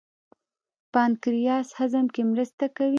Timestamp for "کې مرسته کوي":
2.13-2.89